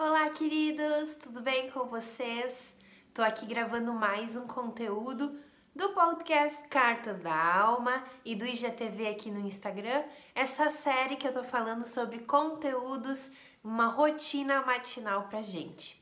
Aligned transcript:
Olá, 0.00 0.30
queridos, 0.30 1.16
tudo 1.16 1.40
bem 1.40 1.72
com 1.72 1.84
vocês? 1.86 2.72
Tô 3.12 3.20
aqui 3.20 3.44
gravando 3.44 3.92
mais 3.92 4.36
um 4.36 4.46
conteúdo 4.46 5.36
do 5.74 5.88
podcast 5.88 6.68
Cartas 6.68 7.18
da 7.18 7.34
Alma 7.34 8.04
e 8.24 8.36
do 8.36 8.46
IGTV 8.46 9.08
aqui 9.08 9.28
no 9.28 9.40
Instagram. 9.40 10.04
Essa 10.36 10.70
série 10.70 11.16
que 11.16 11.26
eu 11.26 11.32
tô 11.32 11.42
falando 11.42 11.84
sobre 11.84 12.20
conteúdos, 12.20 13.32
uma 13.62 13.88
rotina 13.88 14.62
matinal 14.62 15.24
pra 15.24 15.42
gente. 15.42 16.00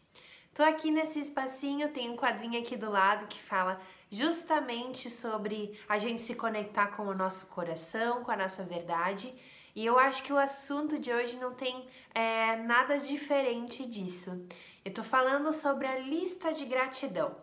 Tô 0.52 0.62
aqui 0.62 0.90
nesse 0.90 1.18
espacinho, 1.18 1.88
tem 1.88 2.10
um 2.10 2.16
quadrinho 2.18 2.60
aqui 2.60 2.76
do 2.76 2.90
lado 2.90 3.26
que 3.26 3.42
fala 3.42 3.80
justamente 4.10 5.08
sobre 5.08 5.74
a 5.88 5.96
gente 5.96 6.20
se 6.20 6.34
conectar 6.34 6.88
com 6.88 7.04
o 7.04 7.14
nosso 7.14 7.46
coração, 7.46 8.22
com 8.22 8.30
a 8.30 8.36
nossa 8.36 8.62
verdade. 8.62 9.34
E 9.76 9.84
eu 9.84 9.98
acho 9.98 10.22
que 10.22 10.32
o 10.32 10.38
assunto 10.38 10.98
de 10.98 11.12
hoje 11.12 11.36
não 11.36 11.52
tem 11.52 11.86
é, 12.14 12.56
nada 12.56 12.98
diferente 12.98 13.86
disso. 13.86 14.48
Eu 14.82 14.94
tô 14.94 15.04
falando 15.04 15.52
sobre 15.52 15.86
a 15.86 15.98
lista 15.98 16.50
de 16.50 16.64
gratidão. 16.64 17.36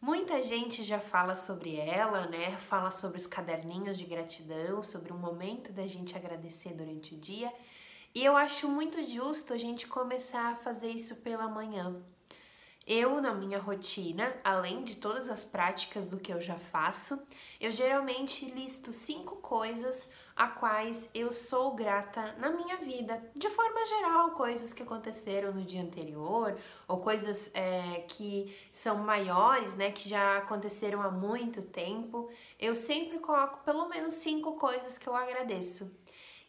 Muita 0.00 0.40
gente 0.40 0.84
já 0.84 1.00
fala 1.00 1.34
sobre 1.34 1.74
ela, 1.74 2.28
né? 2.28 2.56
Fala 2.58 2.92
sobre 2.92 3.18
os 3.18 3.26
caderninhos 3.26 3.98
de 3.98 4.04
gratidão, 4.04 4.84
sobre 4.84 5.12
o 5.12 5.18
momento 5.18 5.72
da 5.72 5.84
gente 5.84 6.16
agradecer 6.16 6.74
durante 6.74 7.16
o 7.16 7.18
dia. 7.18 7.52
E 8.14 8.24
eu 8.24 8.36
acho 8.36 8.68
muito 8.68 9.04
justo 9.04 9.52
a 9.52 9.58
gente 9.58 9.88
começar 9.88 10.52
a 10.52 10.56
fazer 10.56 10.92
isso 10.92 11.16
pela 11.16 11.48
manhã. 11.48 12.00
Eu, 12.90 13.20
na 13.20 13.34
minha 13.34 13.58
rotina, 13.58 14.34
além 14.42 14.82
de 14.82 14.96
todas 14.96 15.28
as 15.28 15.44
práticas 15.44 16.08
do 16.08 16.18
que 16.18 16.32
eu 16.32 16.40
já 16.40 16.58
faço, 16.58 17.22
eu 17.60 17.70
geralmente 17.70 18.46
listo 18.46 18.94
cinco 18.94 19.36
coisas 19.36 20.08
a 20.34 20.48
quais 20.48 21.10
eu 21.12 21.30
sou 21.30 21.74
grata 21.74 22.32
na 22.38 22.48
minha 22.48 22.78
vida. 22.78 23.22
De 23.36 23.50
forma 23.50 23.84
geral, 23.84 24.30
coisas 24.30 24.72
que 24.72 24.82
aconteceram 24.82 25.52
no 25.52 25.66
dia 25.66 25.82
anterior, 25.82 26.58
ou 26.88 26.98
coisas 26.98 27.50
é, 27.52 28.06
que 28.08 28.56
são 28.72 28.96
maiores, 28.96 29.74
né, 29.74 29.92
que 29.92 30.08
já 30.08 30.38
aconteceram 30.38 31.02
há 31.02 31.10
muito 31.10 31.60
tempo. 31.66 32.30
Eu 32.58 32.74
sempre 32.74 33.18
coloco 33.18 33.58
pelo 33.64 33.86
menos 33.90 34.14
cinco 34.14 34.52
coisas 34.52 34.96
que 34.96 35.06
eu 35.06 35.14
agradeço. 35.14 35.94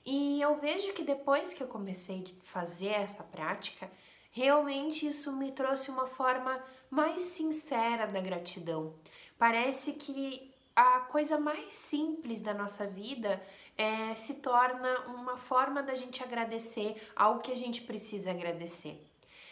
E 0.05 0.39
eu 0.39 0.55
vejo 0.55 0.93
que 0.93 1.03
depois 1.03 1.53
que 1.53 1.61
eu 1.61 1.67
comecei 1.67 2.33
a 2.39 2.45
fazer 2.45 2.91
essa 2.91 3.23
prática, 3.25 3.91
Realmente 4.39 5.05
isso 5.05 5.33
me 5.33 5.51
trouxe 5.51 5.91
uma 5.91 6.07
forma 6.07 6.63
mais 6.89 7.23
sincera 7.23 8.07
da 8.07 8.21
gratidão. 8.21 8.93
Parece 9.37 9.95
que 9.95 10.49
a 10.73 11.01
coisa 11.01 11.37
mais 11.37 11.75
simples 11.75 12.39
da 12.39 12.53
nossa 12.53 12.87
vida 12.87 13.45
é, 13.77 14.15
se 14.15 14.35
torna 14.35 14.97
uma 15.07 15.35
forma 15.35 15.83
da 15.83 15.93
gente 15.93 16.23
agradecer 16.23 16.95
ao 17.17 17.39
que 17.39 17.51
a 17.51 17.55
gente 17.55 17.81
precisa 17.81 18.31
agradecer. 18.31 19.05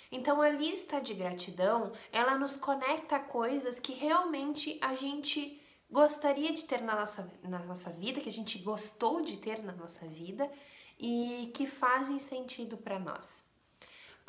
Então 0.10 0.42
a 0.42 0.48
lista 0.48 1.02
de 1.02 1.14
gratidão, 1.14 1.92
ela 2.10 2.38
nos 2.38 2.56
conecta 2.56 3.18
a 3.18 3.20
coisas 3.20 3.82
que 3.82 3.92
realmente 3.92 4.78
a 4.80 4.96
gente 4.96 5.62
gostaria 5.92 6.54
de 6.54 6.64
ter 6.64 6.82
na 6.82 6.96
nossa, 6.96 7.30
na 7.44 7.60
nossa 7.60 7.90
vida, 7.90 8.22
que 8.22 8.30
a 8.30 8.40
gente 8.40 8.58
gostou 8.60 9.20
de 9.20 9.36
ter 9.36 9.62
na 9.62 9.74
nossa 9.74 10.08
vida 10.08 10.50
e 10.98 11.52
que 11.54 11.68
fazem 11.68 12.20
sentido 12.20 12.78
para 12.78 12.98
nós. 12.98 13.47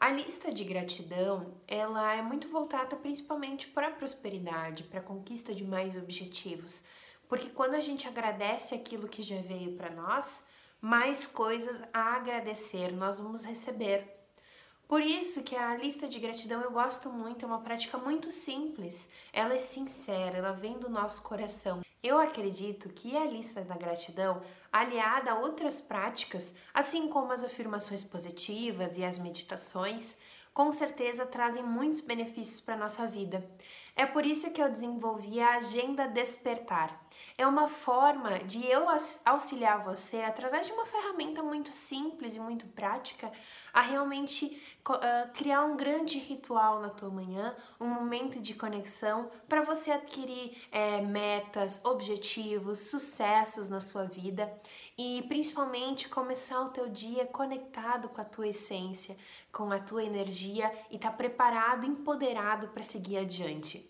A 0.00 0.10
lista 0.10 0.52
de 0.52 0.62
gratidão, 0.62 1.54
ela 1.66 2.14
é 2.14 2.22
muito 2.22 2.46
voltada 2.48 2.94
principalmente 2.94 3.66
para 3.66 3.88
a 3.88 3.90
prosperidade, 3.90 4.84
para 4.84 5.00
a 5.00 5.02
conquista 5.02 5.52
de 5.52 5.64
mais 5.64 5.96
objetivos, 5.96 6.86
porque 7.28 7.50
quando 7.50 7.74
a 7.74 7.80
gente 7.80 8.06
agradece 8.06 8.76
aquilo 8.76 9.08
que 9.08 9.24
já 9.24 9.40
veio 9.40 9.72
para 9.72 9.90
nós, 9.90 10.46
mais 10.80 11.26
coisas 11.26 11.82
a 11.92 12.14
agradecer 12.14 12.92
nós 12.92 13.18
vamos 13.18 13.44
receber. 13.44 14.06
Por 14.86 15.02
isso 15.02 15.42
que 15.42 15.56
a 15.56 15.74
lista 15.74 16.06
de 16.06 16.20
gratidão 16.20 16.62
eu 16.62 16.70
gosto 16.70 17.10
muito, 17.10 17.44
é 17.44 17.48
uma 17.48 17.60
prática 17.60 17.98
muito 17.98 18.30
simples. 18.30 19.10
Ela 19.32 19.54
é 19.54 19.58
sincera, 19.58 20.38
ela 20.38 20.52
vem 20.52 20.78
do 20.78 20.88
nosso 20.88 21.22
coração. 21.22 21.80
Eu 22.02 22.18
acredito 22.18 22.88
que 22.90 23.16
a 23.16 23.24
lista 23.24 23.62
da 23.62 23.76
gratidão, 23.76 24.40
aliada 24.72 25.32
a 25.32 25.38
outras 25.38 25.80
práticas, 25.80 26.54
assim 26.72 27.08
como 27.08 27.32
as 27.32 27.42
afirmações 27.42 28.04
positivas 28.04 28.98
e 28.98 29.04
as 29.04 29.18
meditações, 29.18 30.16
com 30.54 30.72
certeza 30.72 31.26
trazem 31.26 31.62
muitos 31.62 32.00
benefícios 32.00 32.60
para 32.60 32.74
a 32.74 32.78
nossa 32.78 33.06
vida. 33.06 33.48
É 33.98 34.06
por 34.06 34.24
isso 34.24 34.52
que 34.52 34.62
eu 34.62 34.70
desenvolvi 34.70 35.40
a 35.40 35.56
Agenda 35.56 36.06
Despertar. 36.06 37.04
É 37.36 37.44
uma 37.44 37.66
forma 37.66 38.38
de 38.38 38.64
eu 38.64 38.86
auxiliar 39.24 39.82
você, 39.82 40.18
através 40.18 40.66
de 40.66 40.72
uma 40.72 40.86
ferramenta 40.86 41.42
muito 41.42 41.72
simples 41.72 42.36
e 42.36 42.38
muito 42.38 42.64
prática, 42.68 43.32
a 43.72 43.80
realmente 43.80 44.62
uh, 44.88 45.32
criar 45.34 45.64
um 45.64 45.76
grande 45.76 46.16
ritual 46.16 46.80
na 46.80 46.90
tua 46.90 47.10
manhã, 47.10 47.56
um 47.80 47.88
momento 47.88 48.40
de 48.40 48.54
conexão 48.54 49.32
para 49.48 49.62
você 49.62 49.90
adquirir 49.90 50.56
é, 50.70 51.00
metas, 51.00 51.84
objetivos, 51.84 52.78
sucessos 52.78 53.68
na 53.68 53.80
sua 53.80 54.04
vida 54.04 54.52
e 54.96 55.24
principalmente 55.26 56.08
começar 56.08 56.60
o 56.62 56.70
teu 56.70 56.88
dia 56.88 57.26
conectado 57.26 58.08
com 58.08 58.20
a 58.20 58.24
tua 58.24 58.46
essência, 58.46 59.16
com 59.52 59.72
a 59.72 59.80
tua 59.80 60.04
energia 60.04 60.72
e 60.88 60.96
estar 60.96 61.10
tá 61.10 61.16
preparado, 61.16 61.84
empoderado 61.84 62.68
para 62.68 62.82
seguir 62.84 63.16
adiante. 63.18 63.87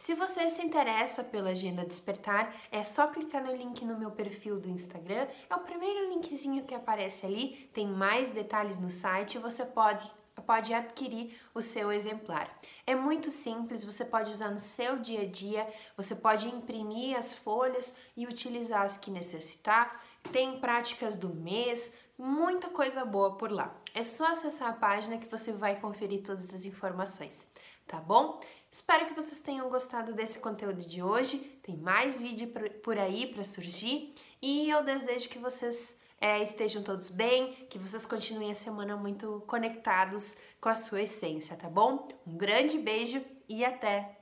Se 0.00 0.14
você 0.14 0.48
se 0.48 0.62
interessa 0.62 1.22
pela 1.22 1.50
Agenda 1.50 1.84
Despertar, 1.84 2.56
é 2.72 2.82
só 2.82 3.08
clicar 3.08 3.44
no 3.44 3.54
link 3.54 3.84
no 3.84 3.98
meu 3.98 4.10
perfil 4.10 4.58
do 4.58 4.70
Instagram. 4.70 5.28
É 5.50 5.54
o 5.54 5.60
primeiro 5.60 6.08
linkzinho 6.08 6.64
que 6.64 6.74
aparece 6.74 7.26
ali. 7.26 7.68
Tem 7.74 7.86
mais 7.86 8.30
detalhes 8.30 8.78
no 8.78 8.88
site 8.88 9.34
e 9.34 9.38
você 9.38 9.62
pode 9.62 10.10
pode 10.46 10.72
adquirir 10.72 11.38
o 11.54 11.60
seu 11.60 11.92
exemplar. 11.92 12.50
É 12.86 12.94
muito 12.94 13.30
simples, 13.30 13.84
você 13.84 14.02
pode 14.02 14.30
usar 14.30 14.48
no 14.48 14.58
seu 14.58 14.98
dia 14.98 15.20
a 15.20 15.26
dia, 15.26 15.68
você 15.94 16.16
pode 16.16 16.48
imprimir 16.48 17.14
as 17.14 17.34
folhas 17.34 17.94
e 18.16 18.26
utilizar 18.26 18.80
as 18.80 18.96
que 18.96 19.10
necessitar. 19.10 20.02
Tem 20.32 20.58
práticas 20.58 21.18
do 21.18 21.28
mês, 21.28 21.94
muita 22.20 22.68
coisa 22.68 23.04
boa 23.04 23.36
por 23.36 23.50
lá. 23.50 23.74
É 23.94 24.02
só 24.02 24.26
acessar 24.26 24.70
a 24.70 24.74
página 24.74 25.18
que 25.18 25.26
você 25.26 25.52
vai 25.52 25.80
conferir 25.80 26.22
todas 26.22 26.52
as 26.54 26.64
informações, 26.64 27.50
tá 27.86 27.98
bom? 27.98 28.40
Espero 28.70 29.06
que 29.06 29.14
vocês 29.14 29.40
tenham 29.40 29.68
gostado 29.68 30.12
desse 30.12 30.38
conteúdo 30.38 30.84
de 30.84 31.02
hoje. 31.02 31.38
Tem 31.62 31.76
mais 31.76 32.20
vídeo 32.20 32.52
por 32.82 32.98
aí 32.98 33.26
para 33.32 33.42
surgir 33.42 34.14
e 34.40 34.70
eu 34.70 34.84
desejo 34.84 35.28
que 35.28 35.38
vocês 35.38 35.98
é, 36.20 36.40
estejam 36.42 36.82
todos 36.82 37.08
bem, 37.08 37.54
que 37.68 37.78
vocês 37.78 38.04
continuem 38.06 38.52
a 38.52 38.54
semana 38.54 38.96
muito 38.96 39.42
conectados 39.46 40.36
com 40.60 40.68
a 40.68 40.74
sua 40.74 41.02
essência, 41.02 41.56
tá 41.56 41.68
bom? 41.68 42.06
Um 42.26 42.36
grande 42.36 42.78
beijo 42.78 43.24
e 43.48 43.64
até! 43.64 44.19